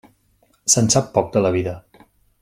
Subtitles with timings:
[0.75, 1.75] Se'n sap poc de la vida.